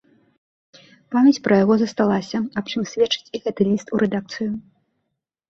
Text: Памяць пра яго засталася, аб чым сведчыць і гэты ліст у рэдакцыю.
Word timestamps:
Памяць 1.15 1.41
пра 1.47 1.55
яго 1.63 1.75
засталася, 1.81 2.37
аб 2.63 2.73
чым 2.73 2.81
сведчыць 2.93 3.31
і 3.37 3.43
гэты 3.45 3.61
ліст 3.69 3.87
у 3.95 4.03
рэдакцыю. 4.05 4.51